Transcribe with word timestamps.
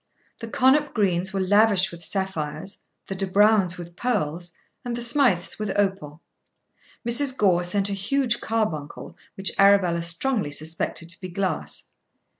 The 0.39 0.47
Connop 0.47 0.95
Greens 0.95 1.31
were 1.31 1.39
lavish 1.39 1.91
with 1.91 2.03
sapphires, 2.03 2.79
the 3.05 3.13
De 3.13 3.27
Brownes 3.27 3.77
with 3.77 3.95
pearls, 3.95 4.57
and 4.83 4.95
the 4.95 5.01
Smijths 5.03 5.59
with 5.59 5.77
opal. 5.77 6.21
Mrs. 7.07 7.37
Gore 7.37 7.63
sent 7.63 7.87
a 7.87 7.93
huge 7.93 8.41
carbuncle 8.41 9.15
which 9.37 9.51
Arabella 9.59 10.01
strongly 10.01 10.49
suspected 10.49 11.07
to 11.09 11.21
be 11.21 11.29
glass. 11.29 11.91